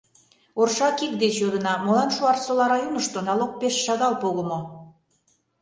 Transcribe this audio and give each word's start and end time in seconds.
Орша 0.59 0.89
кик 0.97 1.13
деч 1.21 1.33
йодына: 1.43 1.73
«Молан 1.85 2.09
Шуарсола 2.15 2.65
районышто 2.73 3.19
налог 3.27 3.51
пеш 3.59 3.75
шагал 3.85 4.13
погымо? 4.21 4.59